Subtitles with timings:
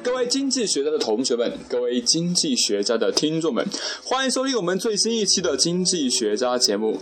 [0.00, 3.66] 各位经济学家的同学们，各位经济学家的听众们，
[4.04, 6.98] 欢迎收听我们最新一期的经济学家节目。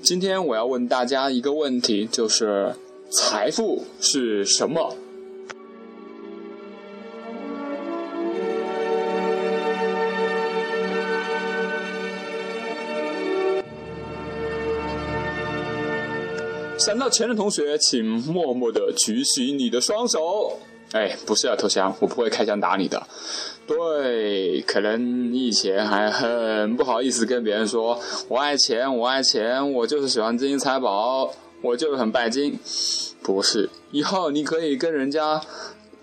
[0.00, 2.74] 今天我要问大家一个问题，就是
[3.10, 4.96] 财富是什么？
[16.78, 20.60] 想到钱的同学，请默默的举起你的双手。
[20.96, 23.06] 哎，不是要投降，我不会开枪打你的。
[23.66, 32.58] 对，可能你以前还很不好意思跟别人说“我爱钱，我爱钱，我就是喜欢金银财宝，我就是很拜金”。
[33.22, 35.42] 不是，以后你可以跟人家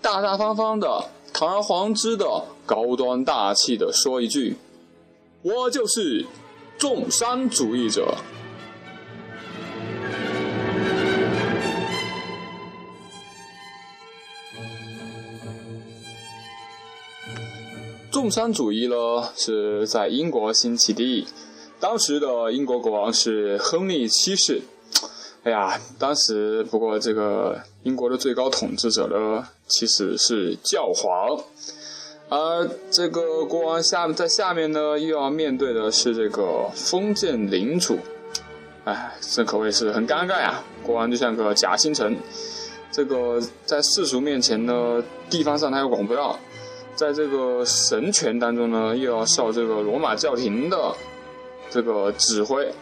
[0.00, 4.56] 大大方方的、堂而皇之的、高端大气的说一句
[5.42, 6.26] ：“我就是
[6.78, 8.14] 重商主义者。”
[18.24, 21.26] 重商主义呢是在英国兴起的，
[21.78, 24.62] 当时的英国国王是亨利七世。
[25.42, 31.38] 哎呀，当时不过这个英国的最高统治者呢其实是教皇，
[32.30, 37.98] 而这个国王下在下面呢又要面对的是这个封建领主，
[38.84, 40.64] 哎，这可谓是很尴尬呀。
[40.82, 42.16] 国王就像个假星辰，
[42.90, 46.38] 这个在世俗面前呢，地方上他又管不到。
[46.94, 50.94] 在这个神权当中呢，又要受这个罗马教廷的
[51.68, 52.72] 这个指挥，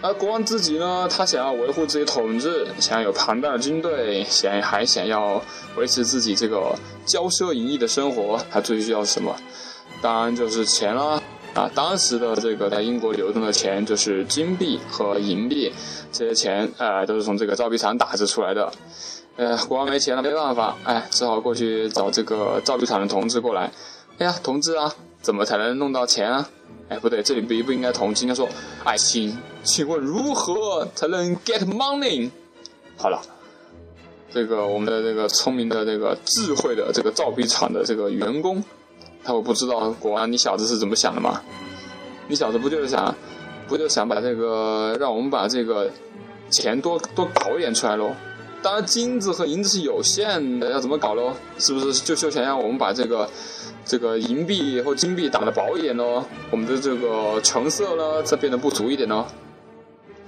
[0.00, 5.42] 而国王自己呢，他想要维护自己统治，想要有庞大的军队，想还想要
[5.76, 9.34] 维持自己这个骄奢淫逸的生活，他最需要什么？
[10.00, 11.22] 当然就是钱了
[11.54, 11.70] 啊！
[11.74, 15.72] 当时的这个在英国流动的钱就是金币和银币，
[16.10, 18.72] 这些钱啊都是从这个造币厂打制出来的。
[19.36, 23.72] 呃，国王没钱了，没办法，哎，只好过去找这个造币厂的同志过来。
[24.18, 26.48] 哎呀，同志啊，怎么才能弄到钱啊？
[26.88, 28.46] 哎，不对，这里不不应该同志，应该说，
[28.84, 32.30] 哎，请，请问如何才能 get money？
[32.98, 33.22] 好了，
[34.30, 38.62] 这个我们的这个聪明的这个智慧的这个造币厂的这个员工，
[39.24, 41.40] 他我不知道国王你小子是怎么想的吗？
[42.28, 43.14] 你小子不就是想，
[43.66, 45.90] 不就想把这个让我们把这个
[46.50, 48.14] 钱多多搞一点出来喽？
[48.62, 51.34] 当然，金子和银子是有限的，要怎么搞喽？
[51.58, 53.28] 是不是就就想让我们把这个
[53.84, 56.24] 这个银币或金币打得薄一点呢？
[56.50, 59.26] 我们的这个成色呢，再变得不足一点呢？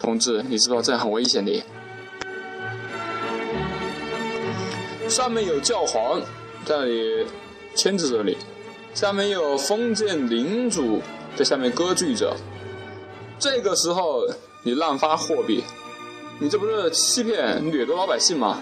[0.00, 1.62] 同志，你知道这样很危险的。
[5.08, 6.20] 上面有教皇
[6.64, 7.26] 在那里
[7.76, 8.36] 牵制着你，
[8.94, 11.00] 下面有封建领主
[11.36, 12.34] 在下面割据着。
[13.38, 14.22] 这个时候，
[14.64, 15.62] 你滥发货币。
[16.40, 18.60] 你这不是欺骗掠夺老百姓吗？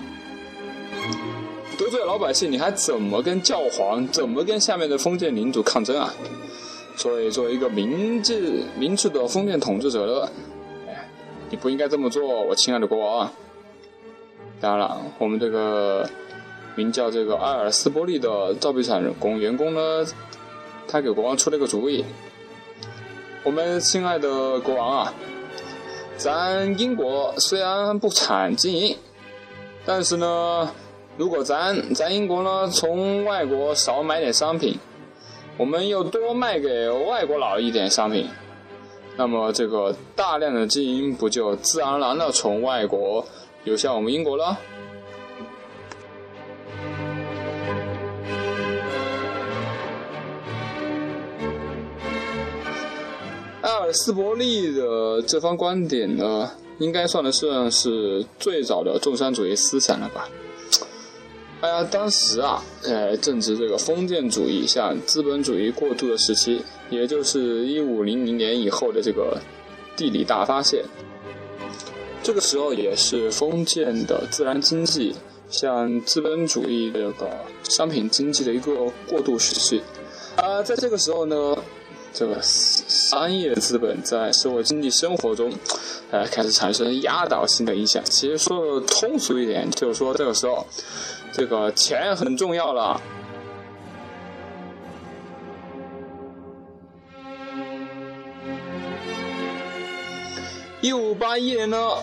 [1.79, 6.13] 得罪老百姓，你还怎么跟教皇、怎么跟下面的封建领主抗争啊？
[6.97, 10.29] 所以，作为一个明智、明智的封建统治者呢，
[10.87, 11.09] 哎，
[11.51, 13.29] 你不应该这么做，我亲爱的国王。
[14.61, 16.09] 当然了，我们这个
[16.77, 20.07] 名叫这个埃尔斯波利的造币厂工员工呢，
[20.87, 22.05] 他给国王出了个主意。
[23.43, 25.15] 我们亲爱的国王啊！
[26.23, 28.97] 咱英国虽然不产金银，
[29.85, 30.71] 但是呢，
[31.17, 34.79] 如果咱咱英国呢从外国少买点商品，
[35.57, 38.29] 我们又多卖给外国佬一点商品，
[39.17, 43.27] 那么这个大量的金银不就自然而然的从外国
[43.65, 44.57] 流向我们英国了？
[53.91, 60.29] 斯伯利的这番观点呢，应该算得上是最早的重商主义思想了吧？
[61.63, 66.61] 哎呀，当时啊，呃，正值这个封建主义向资本主义过渡的时期，
[66.91, 69.41] 也就是一五零零年以后的这个
[69.97, 70.85] 地理大发现。
[72.23, 75.15] 这个时候也是封建的自然经济
[75.49, 77.31] 向资本主义这个
[77.63, 79.81] 商品经济的一个过渡时期。
[80.37, 81.57] 啊，在这个时候呢。
[82.15, 85.51] 这个商业资本在社会经济生活中，
[86.11, 88.05] 呃，开始产生压倒性的影响。
[88.05, 90.67] 其实说通俗一点，就是说这个时候，
[91.33, 93.01] 这个钱很重要了。
[100.83, 101.95] 一五八一年呢，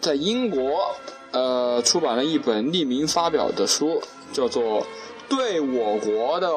[0.00, 0.94] 在英国，
[1.32, 4.00] 呃，出版了一本匿名发表的书，
[4.32, 4.86] 叫做。
[5.28, 6.48] 对我国的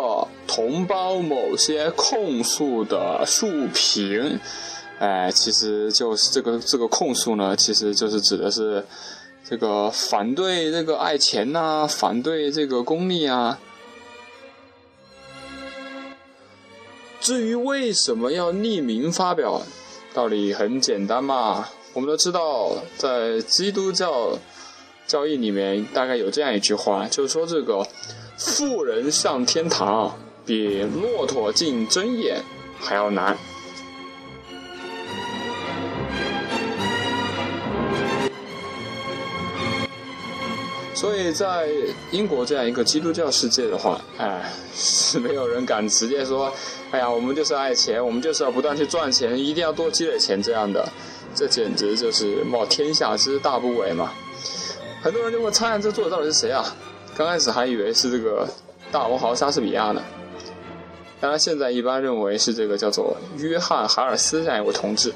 [0.48, 4.40] 同胞某些控诉的述评，
[5.00, 8.86] 哎，其实就是这个这个控诉呢，其实就是指的是
[9.48, 13.60] 这个反对这个爱钱呐，反对这个功利啊，
[17.20, 19.62] 至于为什么要匿名发表，
[20.14, 21.70] 道理很简单嘛。
[21.94, 24.38] 我们都知道，在基督教
[25.08, 27.88] 教义里面，大概有这样一句话，就是说这个
[28.38, 32.42] 富人上天堂比骆驼进针眼
[32.80, 33.36] 还要难。
[40.94, 41.68] 所以在
[42.12, 46.52] 英国这样一个基督教世界的话，哎，是 没有人敢直接说，
[46.92, 50.88] 哎呀，我们就是爱钱，我们就是要不断去赚钱，一定要多积累钱这样的，
[51.36, 54.12] 这简直就是冒天下之大不韪嘛。
[55.02, 56.66] 很多人就会猜这作者到底是谁啊？
[57.18, 58.48] 刚开始还以为是这个
[58.92, 60.04] 大文豪莎士比亚呢，
[61.20, 65.12] 当然现在一般认为是这个叫做约翰·海尔斯这样一位同志。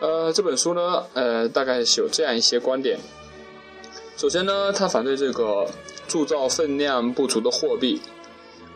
[0.00, 2.96] 呃，这本书呢，呃，大概是有这样一些观点。
[4.16, 5.68] 首先呢，他反对这个
[6.06, 8.00] 铸造分量不足的货币。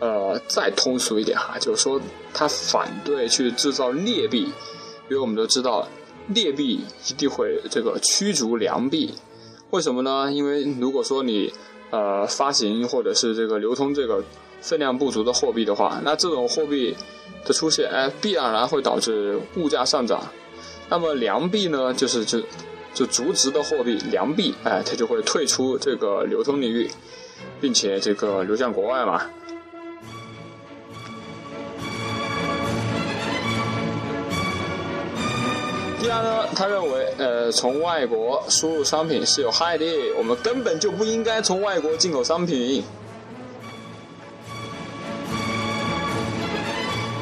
[0.00, 2.00] 呃，再通俗一点哈，就是说
[2.34, 4.46] 他反对去制造劣币，
[5.08, 5.86] 因为我们都知道
[6.28, 9.14] 劣币一定会这个驱逐良币。
[9.70, 10.30] 为什么呢？
[10.30, 11.52] 因为如果说你
[11.90, 14.22] 呃发行或者是这个流通这个
[14.60, 16.94] 分量不足的货币的话，那这种货币
[17.44, 20.22] 的出现，哎，必然然会导致物价上涨。
[20.88, 22.40] 那么良币呢，就是就
[22.92, 26.90] 就足值的货币良币，哎，它就会退出这个流通领域，
[27.60, 29.22] 并且这个流向国外嘛。
[36.02, 39.86] 第二呢，他认为，呃，从外国输入商品是有害的，
[40.18, 42.82] 我们根本就不应该从外国进口商品。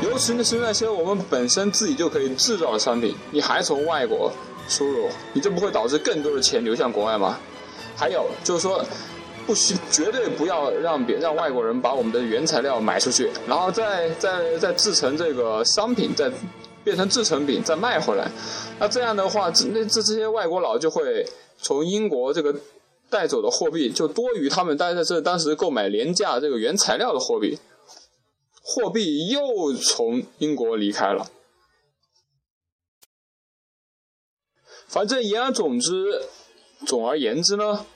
[0.02, 4.32] 尤其是那些我们本身自己就可以制造的商品，你还从外国
[4.66, 7.38] 输入，你这不会导致更多的钱流向国外吗？
[7.94, 8.82] 还有就是说，
[9.46, 16.32] 不需绝对不要让别让外国人把我们的原材料买出去，然后再再再制成这个商品，再
[16.84, 18.30] 变成制成品再卖回来。
[18.78, 21.26] 那这样的话，那这这些外国佬就会
[21.58, 22.54] 从英国这个
[23.08, 27.58] 带走的货币就多于他们待在这当时购买廉价这个原材料的货币。
[28.62, 31.28] 货币又从英国离开了。
[34.86, 36.22] 反正言而总之，
[36.86, 37.86] 总而言之呢，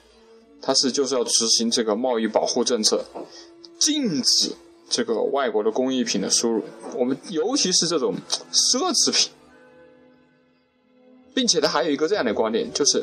[0.62, 3.04] 它是就是要执行这个贸易保护政策，
[3.78, 4.56] 禁止
[4.88, 6.62] 这个外国的工艺品的输入。
[6.96, 8.14] 我们尤其是这种
[8.52, 9.32] 奢侈品，
[11.34, 13.02] 并且它还有一个这样的观点，就是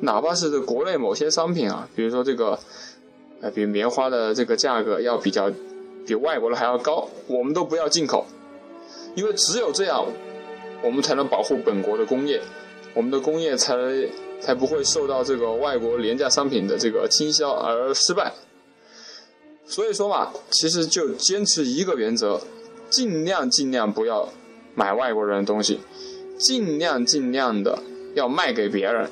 [0.00, 2.58] 哪怕是国内某些商品啊，比如说这个，
[3.40, 5.50] 呃，比棉花的这个价格要比较。
[6.06, 8.24] 比外国的还要高，我们都不要进口，
[9.14, 10.06] 因为只有这样，
[10.82, 12.40] 我们才能保护本国的工业，
[12.94, 13.76] 我们的工业才
[14.40, 18.32] 才不会受到这个外国廉价商品的这个倾销而失败。
[19.68, 22.40] 所以说嘛，其实就坚持一个原则，
[22.88, 24.28] 尽量尽量不要
[24.74, 25.78] 买外国人的东西，
[26.38, 27.78] 尽量尽量的
[28.14, 29.10] 要卖给别人，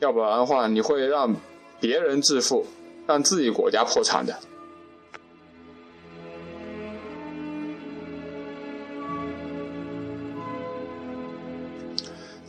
[0.00, 1.34] 要不然的话，你会让
[1.80, 2.66] 别人致富，
[3.06, 4.36] 让自己国家破产的。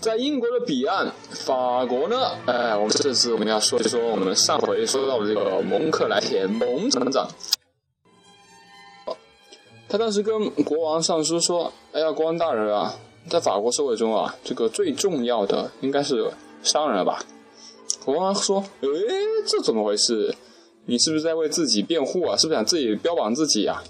[0.05, 2.15] 在英国的彼岸，法国呢？
[2.45, 7.27] 哎，我们这次我们要说一说我们上回说到的这个蒙克莱田蒙厂长。
[9.89, 12.93] 他当时跟国王上书说：“哎呀，国王大人啊，
[13.27, 16.31] 在法国社会中啊，这个最重要的应该是
[16.61, 17.25] 商人了吧？”
[18.05, 18.87] 国王说：“哎，
[19.47, 20.35] 这怎么回事？
[20.85, 22.37] 你是不是在为自己辩护啊？
[22.37, 23.83] 是不是想自己标榜自己啊？”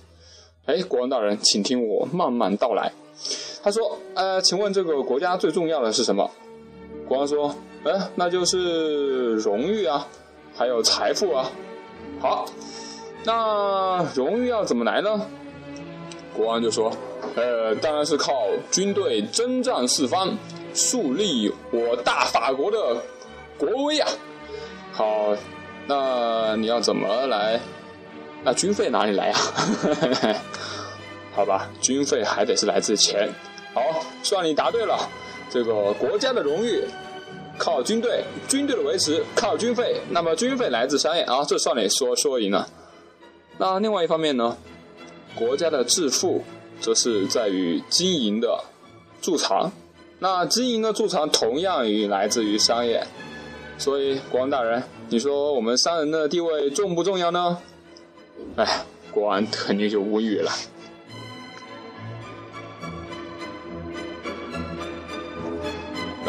[0.65, 2.93] 哎，国王大人，请听我慢慢道来。
[3.63, 6.29] 他说：“呃，请问这个国家最重要的是什么？”
[7.07, 7.55] 国王说
[7.85, 10.05] ：“哎，那就是荣誉啊，
[10.55, 11.49] 还有财富啊。”
[12.21, 12.45] 好，
[13.23, 15.25] 那荣誉要怎么来呢？
[16.35, 16.91] 国王就说
[17.35, 18.33] ：“呃，当然是靠
[18.71, 20.37] 军队征战四方，
[20.73, 22.77] 树立我大法国的
[23.57, 24.07] 国威啊。”
[24.91, 25.35] 好，
[25.87, 27.59] 那你要怎么来？
[28.43, 29.39] 那军费哪里来啊？
[31.35, 33.29] 好吧，军费还得是来自钱。
[33.73, 33.81] 好，
[34.23, 34.97] 算你答对了。
[35.49, 36.85] 这个国家的荣誉
[37.57, 39.99] 靠军队，军队的维持靠军费。
[40.09, 42.69] 那么军费来自商业啊，这算你说说赢了。
[43.57, 44.57] 那另外一方面呢，
[45.35, 46.43] 国家的致富
[46.79, 48.63] 则是在于经营的
[49.21, 49.71] 贮藏。
[50.19, 53.05] 那经营的贮藏同样于来自于商业。
[53.77, 57.57] 所以国王大人，你说我们商人的地位重不重要呢？
[58.55, 60.49] 哎，国王肯定就无语了。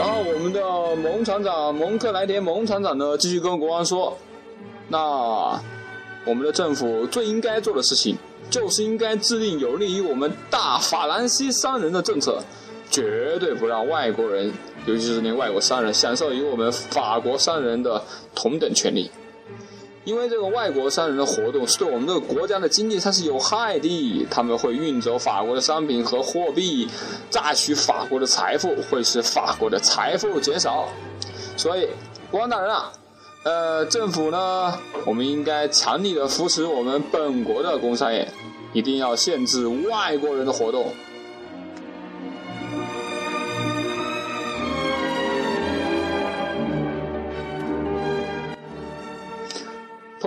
[0.07, 4.17] 然后我们的蒙厂长蒙克莱田蒙厂长呢，继续跟国王说
[4.87, 5.61] ：“那
[6.25, 8.17] 我们的政府最应该做的事情，
[8.49, 12.41] 就是应该制定有利于我们大法兰西商人的政策，
[12.89, 14.53] 绝对不让外国人，
[14.87, 18.01] 尤其是那外国商人，享受与我们法国商人的
[18.33, 19.11] 同等权利。
[20.07, 26.89] 因为这个外国商人的活动是对我们这个国家的经济它是有害的，他们会运走法国的商品和货币，
[27.29, 30.87] 榨取法国的财富，会使法国的财富减少。
[31.57, 31.89] 所以，
[32.31, 32.93] 国王大人啊，
[33.43, 38.29] 呃，政府呢，我们应该强力的扶持我们本国的工商业，
[38.73, 40.93] 一定要限制外国人的活动。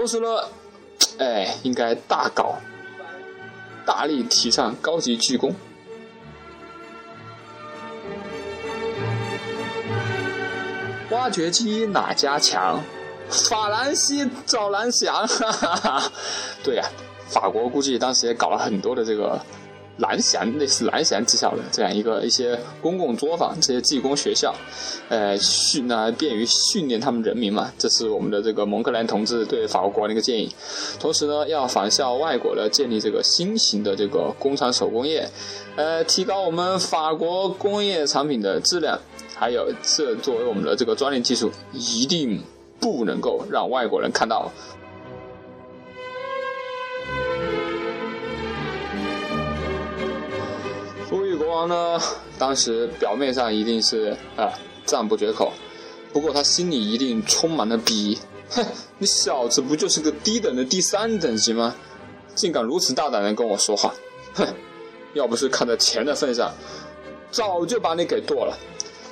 [0.10, 0.44] 同时呢，
[1.20, 2.56] 哎，应该大搞，
[3.86, 5.54] 大力提倡高级技工。
[11.12, 12.82] 挖掘机哪家强？
[13.30, 15.28] 法兰西找蓝翔。
[15.28, 16.12] 哈哈哈。
[16.64, 16.84] 对呀，
[17.28, 19.40] 法国估计当时也搞了很多的这个。
[20.00, 24.54] 蓝翔类似蓝翔技校的这样一个一些公共作坊，这些技工学校，
[25.10, 27.72] 呃，训呢便于训练他们人民嘛。
[27.78, 30.50] 这是我们的这个蒙克兰同志对法国国王的一个建议。
[31.00, 35.30] 同时呢，要仿效外国的建立这个新型的这个工厂手工业，
[35.76, 39.00] 呃，提高我们法国工业产品的质量。
[39.36, 42.42] 还有，这作为我们的这个专利技术，一定
[42.80, 44.52] 不能够让外国人看到。
[51.50, 52.00] 国王呢，
[52.38, 54.54] 当时表面上一定是啊
[54.86, 55.52] 赞不绝口，
[56.14, 58.18] 不过他心里一定充满了鄙夷。
[58.52, 58.64] 哼，
[59.00, 61.76] 你小子不就是个低等的第三等级吗？
[62.36, 63.92] 竟敢如此大胆的跟我说话！
[64.36, 64.48] 哼，
[65.16, 66.54] 要不是看在钱的份上，
[67.32, 68.56] 早就把你给剁了。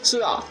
[0.03, 0.43] 是啊，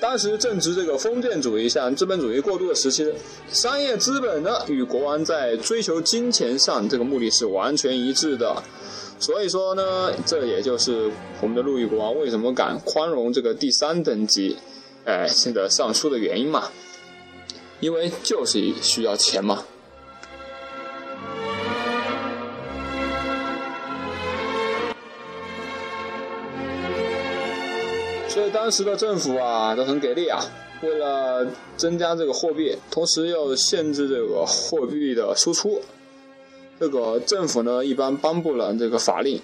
[0.00, 3.12] 当时正值这个封建主义向资本主义过渡的时期，
[3.50, 8.62] 商业资本呢与国王在追求金钱上这个目的是完全一致的。
[9.18, 14.56] 所以说呢，这也就是我们的路易国王为什么敢宽容这个第三等级，
[15.04, 16.70] 哎，现在上书的原因嘛，
[17.80, 19.64] 因为就是需要钱嘛。
[28.28, 30.44] 所以当时的政府啊都很给力啊，
[30.82, 31.46] 为了
[31.76, 35.80] 增加这个货币，同时又限制这个货币的输出。
[36.78, 39.40] 这个政府呢，一般颁布了这个法令，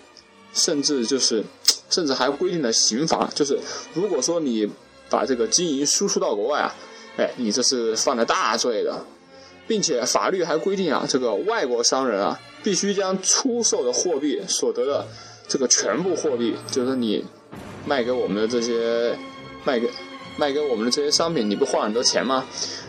[0.53, 1.43] 甚至就是，
[1.89, 3.59] 甚至还规定了刑罚，就是
[3.95, 4.69] 如果说你
[5.09, 6.75] 把这个金银输出到国外啊，
[7.17, 9.05] 哎，你这是犯了大罪的，
[9.67, 15.07] 并且法律还规定啊，这个外国商人啊，必须将出售的货币所得的
[15.49, 17.25] 这个全部货币，就是你
[17.87, 19.17] 卖给我们的这些
[19.65, 19.91] 卖给
[20.37, 22.45] 卖给我们的这些商品，你不花很多钱吗？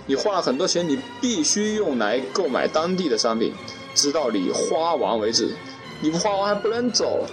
[0.05, 3.53] 你花了很多钱，你必须用来购买当地的商品。
[3.93, 5.55] 直到你花完为止，
[6.01, 7.25] 你不花完还不能走。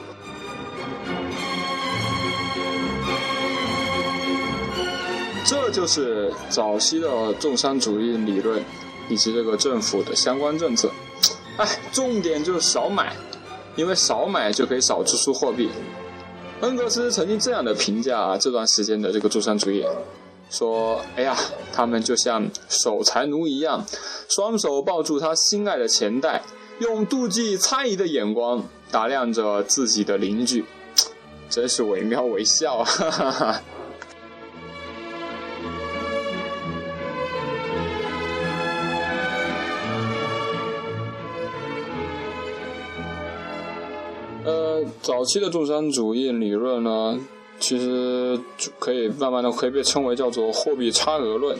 [5.45, 8.63] 这就是早期的重商主义理论
[9.09, 10.89] 以及这个政府的相关政策。
[11.57, 13.13] 哎，重点就是少买，
[13.75, 15.69] 因为少买就可以少支出货币。
[16.61, 19.85] 恩格斯曾经这样的评价这段时间的这个重商主义。
[20.51, 21.37] 说：“哎呀，
[21.73, 23.87] 他们就像守财奴一样，
[24.29, 26.43] 双手抱住他心爱的钱袋，
[26.81, 30.65] 用妒忌、猜疑的眼光打量着自己的邻居，
[31.49, 33.63] 真是惟妙惟肖啊！”哈哈哈。
[44.43, 47.21] 呃，早期的重商主义理论呢？
[47.61, 48.41] 其实
[48.79, 51.57] 可以慢慢的可以被称为叫做货币差额论，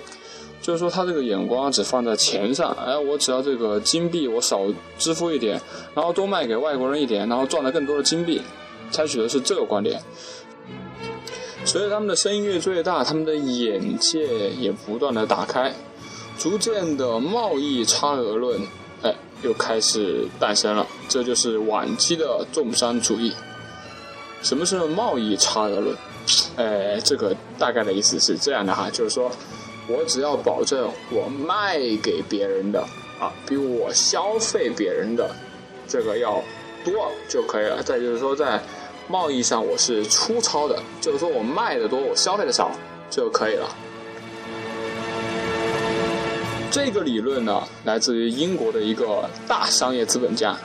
[0.63, 4.63] 就是说他这个眼光只放在钱上，哎，我只要这个金币我少
[4.99, 5.61] 支付一点，
[5.95, 8.41] 然后多卖给外国人一点，然后赚了更多的金币，
[8.91, 10.03] 采取的是这个观点。
[11.65, 15.75] 随着他们的声音越做越大，他们的眼界也不断的打开，
[16.39, 18.59] 逐渐的贸易差额论，
[19.03, 23.35] 哎，又开始诞生了，这就是晚期的重商主义。
[24.43, 25.97] 什么是贸易差额论？
[26.57, 29.31] 哎，这个大概的意思是这样的哈，就是说
[29.89, 32.81] 我只要保证我卖给别人的
[33.19, 35.31] 啊，比我消费别人的
[35.89, 36.43] 这个要
[36.85, 37.83] 多就可以了。
[37.83, 38.63] 再就是说，在
[39.09, 42.71] 贸易上我是粗糙的，就是说我卖的多，我消费的少
[43.11, 43.69] 就可以了。
[46.71, 50.57] 这个理论呢，来自于英国的一个大商业资本家。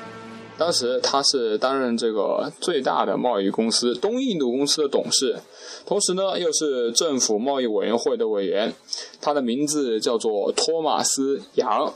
[0.57, 5.37] 当时他是担任这个最大的贸易公司东印度公司的董事，
[5.85, 8.73] 同时呢又是政府贸易委员会的委员。
[9.19, 11.93] 他的名字叫做托马斯·杨。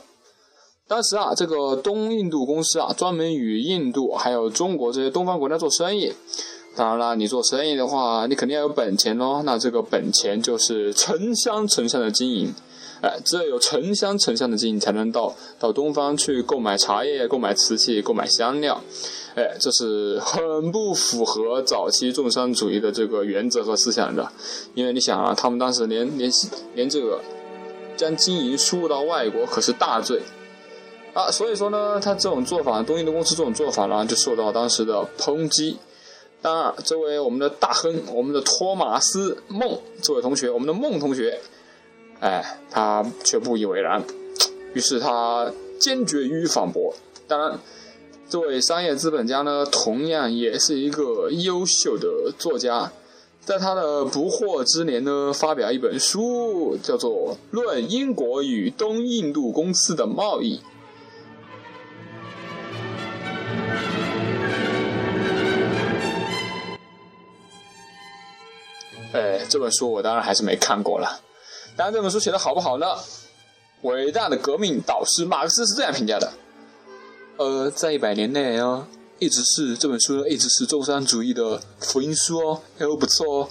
[0.86, 6.12] 当时啊，这个东印度公司啊，专门与印度还有中国这些东方国家做生意。
[6.76, 9.42] 当然了，你做生意的话，你肯定要有本钱喽。
[9.44, 12.54] 那这个本钱就是城乡城乡的经营。
[13.02, 18.82] 哎，只有有沉香沉香的经营，才能到到东方去购买茶叶、购买瓷器、购买香料。
[19.36, 24.30] 哎，这是很不符合早期重商主义的这个原则和思想的。
[24.74, 26.30] 因为你想啊，他们当时连连
[26.74, 27.20] 连这个
[27.96, 30.20] 将经营输入到外国可是大罪。
[31.14, 35.76] 啊，所以说呢，他这种做法，东印度公司这种做法呢，就受到当时的抨击。
[36.42, 41.40] 当然，这位我们的大亨，我们的托马斯孟这位同学，我们的孟同学，
[42.20, 44.04] 哎，他却不以为然，
[44.74, 46.94] 于是他坚决予以反驳。
[47.26, 47.58] 当然，
[48.28, 52.92] 这位商业资本家呢，同样也是一个优秀的作家，
[53.40, 60.58] 在他的不惑之年呢，发表一本书，叫做《论英国与东印度公司的贸易》。
[69.14, 71.20] 哎，这本书我当然还是没看过了。
[71.80, 72.86] 当然，这本书写的好不好呢？
[73.84, 76.30] 伟大的革命导师马克思是这样评价的：
[77.38, 78.86] 呃，在一百年内啊，
[79.18, 83.48] 一直是这本书一直是重商主义的福音书哦，还不错哦。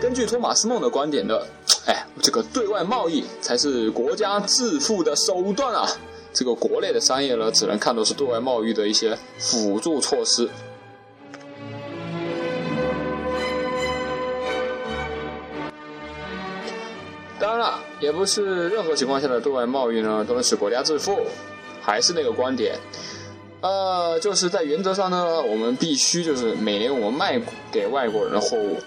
[0.00, 1.38] 根据托马斯梦的观点呢，
[1.84, 5.86] 哎，这个对外贸易才是国家致富的手段啊。
[6.34, 10.50] 这个国内的商业呢，只能看作是对外贸易的一些辅助措施。
[17.38, 21.20] 当然了，也不是任何情况下的对外贸易呢都能使国家致富。
[21.86, 22.74] 还是那个观点，
[23.60, 27.38] 呃，就是在原则上呢，我们必须就是每年我们卖
[27.70, 28.78] 给外国人的货物，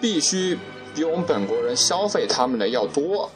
[0.00, 0.58] 必须
[0.94, 3.30] 比我们本国人消费他们的要多。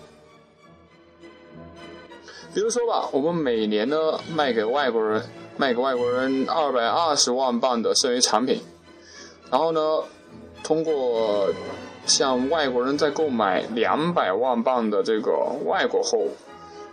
[2.54, 3.96] 比如说吧，我们每年呢
[4.34, 5.22] 卖给外国人，
[5.56, 8.60] 卖给外国人二百二十万磅的剩余产品，
[9.50, 9.80] 然后呢，
[10.62, 11.48] 通过
[12.04, 15.32] 向外国人再购买两百万磅的这个
[15.64, 16.30] 外国货物，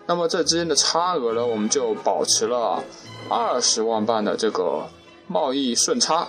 [0.05, 2.81] 那么这之间的差额呢，我们就保持了
[3.29, 4.87] 二十万磅的这个
[5.27, 6.27] 贸易顺差。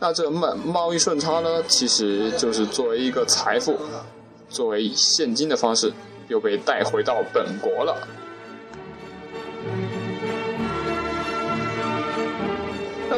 [0.00, 3.76] 那这贸贸易顺差呢，其实就是作为一个财富，
[4.48, 5.92] 作为现金的方式，
[6.26, 7.96] 又被带回到本国了。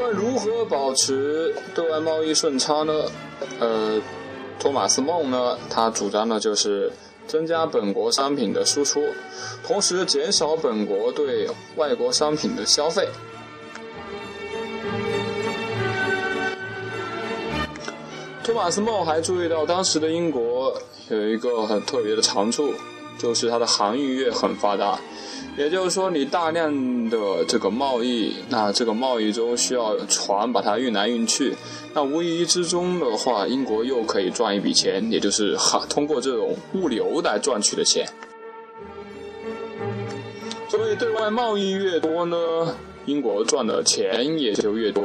[0.03, 3.05] 那么如何保持对外贸易顺差呢？
[3.59, 4.01] 呃，
[4.59, 6.91] 托马斯孟呢，他主张的就是
[7.27, 9.03] 增加本国商品的输出，
[9.63, 13.07] 同时减少本国对外国商品的消费。
[18.43, 20.75] 托马斯孟还注意到，当时的英国
[21.11, 22.73] 有一个很特别的长处，
[23.21, 24.99] 就是它的航运业很发达。
[25.57, 31.55] 也就是说，你大量的这个贸易，那这个贸易中需要船把它运来运去，
[31.93, 38.07] 那无疑之中的话，英国又可以赚一笔钱，也就是哈通过这种物流来赚取的钱。
[40.69, 45.03] 所以，对外贸易越多呢，英国赚的钱也就越多。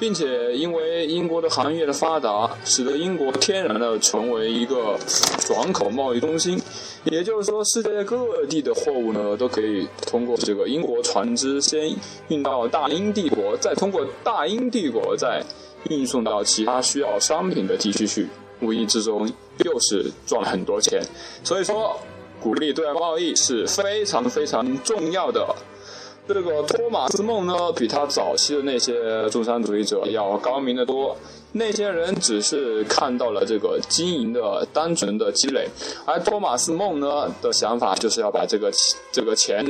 [0.00, 4.98] 并且，因为英国的行业的发达，使得英国天然的成为一个
[5.40, 6.60] 转口贸易中心。
[7.04, 11.94] 也就是说，世界各地的货物呢，都可以通过这个英国船只先
[12.28, 15.42] 运到大英帝国，再通过大英帝国再
[15.88, 18.28] 运送到其他需要商品的地区去。
[18.60, 19.30] 无意之中，
[19.64, 21.00] 又是赚了很多钱。
[21.44, 21.94] 所以说，
[22.40, 25.54] 鼓励对外贸易是非常非常重要的。
[26.28, 31.16] 这个托马斯梦呢，比他早期的那些重商主义者要高明的多。
[31.52, 35.66] 那些人只是看到了这个经营的单纯的积累，
[36.04, 38.70] 而托马斯梦呢的想法就是要把这个
[39.12, 39.64] 这个钱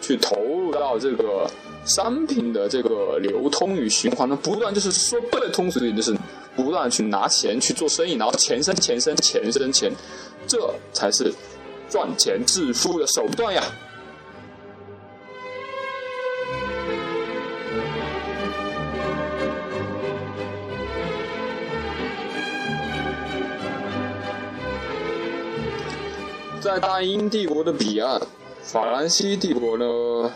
[0.00, 1.50] 去投入到这个
[1.84, 6.14] 商品的这个流通与循环中，不断就是说最通俗一点，就是
[6.54, 9.90] 不断去拿钱去做生意，然后钱生钱生钱生钱，
[10.46, 11.32] 这才是
[11.88, 13.62] 赚钱致富的手段呀。
[26.62, 28.22] 在大英帝国的彼岸，
[28.62, 30.30] 法兰西帝国呢，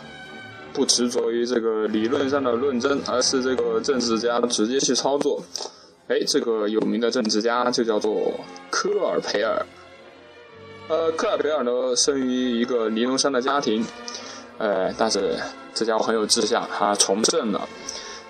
[0.73, 5.41] 不执着于这个理论上的论证，而是这个政治家直接去操作。
[6.09, 8.33] 哎，这个有名的政治家就叫做
[8.69, 9.65] 科尔培尔。
[10.89, 13.85] 呃，科尔培尔呢，生于一个尼龙山的家庭，
[14.57, 15.39] 呃，但是
[15.73, 17.69] 这家伙很有志向，他从政了，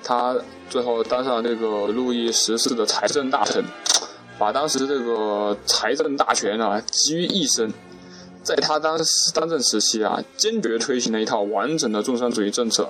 [0.04, 0.36] 他
[0.70, 3.66] 最后当上这个路易十四的财政大臣。
[4.40, 7.74] 把当时这个财政大权啊集于一身。
[8.48, 8.98] 在他当
[9.34, 12.90] 当政时期啊，坚决推行了一套完整的重商主义政策。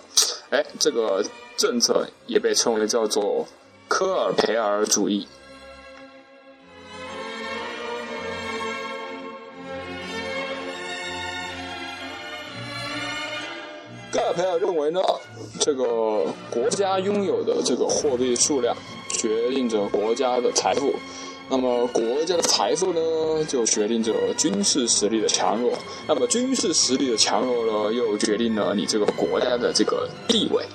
[0.51, 1.25] 哎，这个
[1.57, 3.47] 政策也被称为叫做
[3.87, 5.27] 科尔培尔主义。
[14.11, 15.01] 戈尔培尔认为呢，
[15.59, 18.77] 这个国家拥有的这个货币数量
[19.09, 20.93] 决定着国家的财富。
[21.49, 22.99] 那么国家的财富呢，
[23.45, 25.71] 就决定着军事实力的强弱。
[26.05, 30.65] 那么军事实力的强弱呢，又决定了你这个国家的这个地位。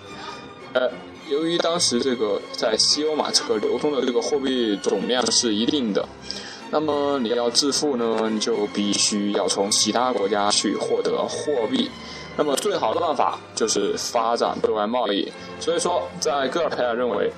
[0.72, 0.90] 呃，
[1.28, 6.08] 由于当时这个在西欧马车流通的这个货币总量是一定的，
[6.70, 11.90] 那么你要致富呢，你就必须要从其他国家去获得货币。
[12.34, 15.30] 那么最好的办法就是发展对外贸易。
[15.60, 17.30] 所以说，在戈尔培尔认为，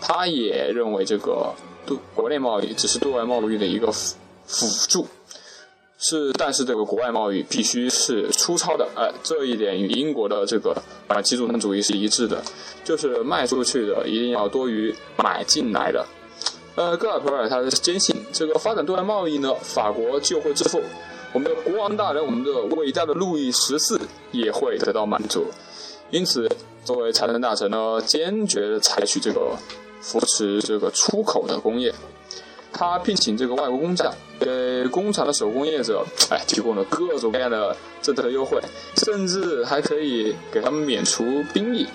[0.00, 1.52] 他也认为这个。
[1.88, 4.14] 对国内贸易只是对外贸易的一个辅
[4.46, 5.06] 辅助，
[5.98, 12.42] 是，但是这个国外贸易必须是粗糙的，哎，这一点与英国的这个啊基础主义是一致的，
[12.84, 16.06] 就是卖出去的一定要多于买进来的。
[16.76, 20.82] 呃，戈尔普尔他坚信，这个发展对外贸易呢，法国就会致富，
[21.32, 23.98] 我们的国王大人，我们的伟大的路易十四
[24.30, 25.46] 也会得到满足，
[26.10, 26.48] 因此，
[26.84, 29.56] 作为财政大臣呢，坚决采取这个。
[30.00, 31.92] 扶持这个出口的工业，
[32.72, 38.60] 他聘请这个外国工匠，给工厂的手工业者，哎，提供了各种各样的政策优惠，
[38.96, 41.86] 甚至还可以给他们免除兵役，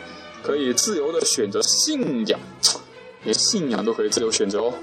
[0.43, 2.39] 可以自由的选择信仰，
[3.23, 4.73] 连信仰都可以自由选择哦。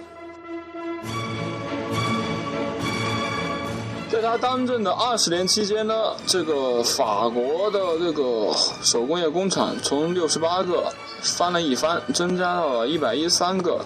[4.10, 10.92] 在他当政的二十年期间呢，这个法国的这个手工业工厂从六十八个
[11.22, 13.78] 翻了一番，增加到了一百一十三个。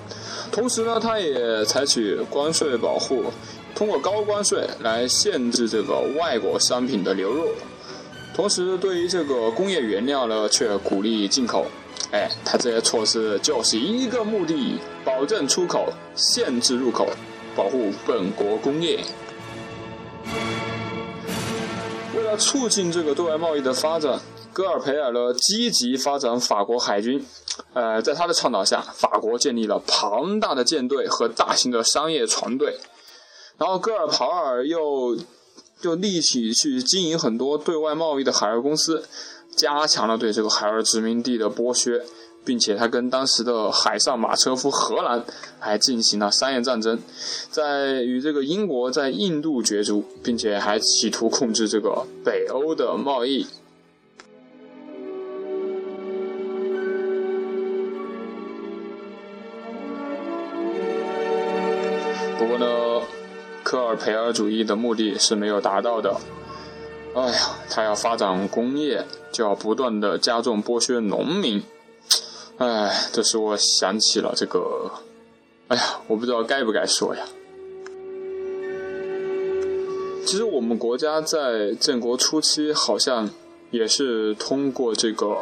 [0.51, 3.25] 同时呢，他也采取关税保护，
[3.75, 7.51] 通过高关税来限制这个外国商品的流入。
[8.35, 11.67] 同时，对于这个工业原料呢，却鼓励进口。
[12.13, 17.09] 哎，他这些措施就是一个目的：保证出口，限制入口，
[17.55, 19.01] 保护本国工业。
[22.37, 24.21] 促进这个对外贸易的发展，
[24.53, 27.25] 戈尔培尔呢积极发展法国海军。
[27.73, 32.79] 呃，在他的倡导下，法国建立了庞大的舰队和大型的商业船队。
[33.59, 35.17] 然后，戈尔培尔又
[35.83, 39.05] 又立起去经营很多对外贸易的海外公司，
[39.55, 42.05] 加强了对这个海外殖民地的剥削。
[42.45, 45.25] 并且他跟当时的海上马车夫荷兰
[45.59, 46.99] 还进行了商业战争，
[47.51, 53.47] 在与这个英国在印度角逐，并且还企图控制这个北欧的贸易。
[62.37, 62.67] 不过呢，
[63.63, 66.21] 科尔培尔主义的目的是没有达到的。
[67.15, 67.39] 哎呀，
[67.71, 71.63] 他要发展工业，就要不断的加重剥削农民。
[72.59, 74.91] 哎，这使我想起了这个，
[75.69, 77.25] 哎呀，我不知道该不该说呀。
[80.25, 83.29] 其实我们国家在建国初期，好像
[83.71, 85.39] 也是通过这个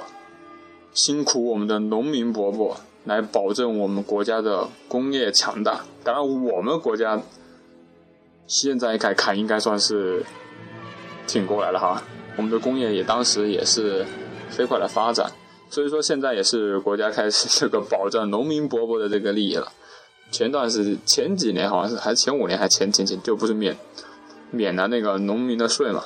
[0.94, 5.84] 辛苦我们的农民伯伯来保证我们国家的工业强大。
[6.02, 7.20] 当然，我们国家
[8.46, 10.24] 现在改看应该算是
[11.26, 12.02] 挺过来了哈。
[12.36, 14.04] 我们的工业也当时也是
[14.48, 15.30] 飞快的发展。
[15.72, 19.72] 所以说，现在也是国家开始这个保障农民伯伯的这个利益了。
[20.30, 23.74] 前段是前几年，好像是还是前五年，还前前前，就不是免
[24.50, 26.04] 免了那个农民的税嘛。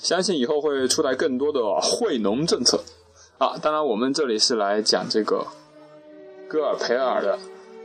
[0.00, 2.82] 相信以后会出来更多的惠农政策
[3.36, 3.58] 啊！
[3.60, 5.46] 当然，我们这里是来讲这个
[6.48, 7.38] 戈尔培尔的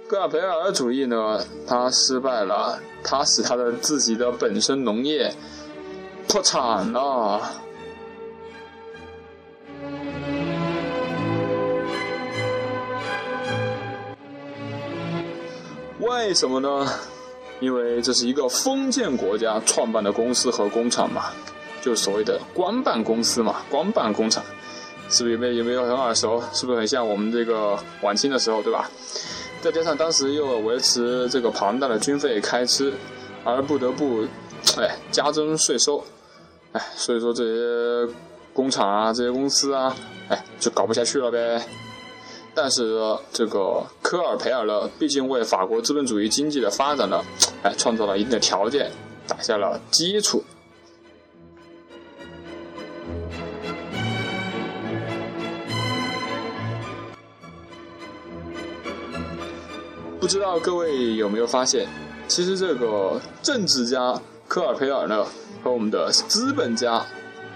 [0.07, 5.33] 戈尔培尔主义呢，他失败了，他使他的自己的本身农业
[6.29, 7.41] 破产了。
[16.07, 16.87] 为什么呢？
[17.59, 21.31] 因为这是一个封建国家创办的公司和工厂嘛，
[21.81, 24.43] 就所谓的官办公司嘛，官办工厂，
[25.09, 26.43] 是不是有没有有没有很耳熟？
[26.53, 28.87] 是不是很像我们这个晚清的时候，对吧？
[29.61, 32.93] 再加上当时又维持这个庞大的军费开支，
[33.43, 34.27] 而不得不，
[34.77, 36.03] 哎，加征税收，
[36.73, 38.13] 哎，所以说这些
[38.53, 39.95] 工厂啊，这些公司啊，
[40.29, 41.65] 哎，就搞不下去了呗。
[42.53, 42.97] 但是
[43.33, 47.23] 这个科尔培尔呢，毕竟为法国资本主义经济的发展呢，
[47.63, 48.91] 哎，创造了一定的条件，
[49.27, 50.43] 打下了基础。
[60.19, 61.87] 不知道各位有没有发现，
[62.27, 65.25] 其实这个政治家科尔培尔呢，
[65.63, 67.03] 和我们的资本家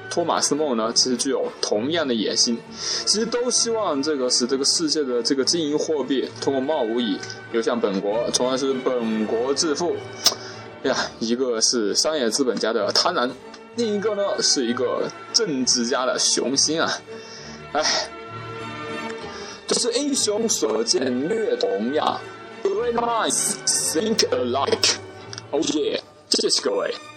[0.10, 2.58] 托马斯梦呢，其实具有同样的野心，
[3.06, 7.18] 其实都希望这个使这个世界的这个金银货币通过贸易
[7.52, 9.96] 流向本国，从而使本国致富。
[10.84, 13.30] 呀，一个是商业资本家的贪婪，
[13.76, 16.90] 另一个呢是一个政治家的雄心啊！
[17.74, 18.10] 哎，
[19.68, 22.20] 这是英雄所见略同呀。
[22.64, 24.96] Great minds think alike.
[25.52, 27.09] Oh yeah，谢谢各位。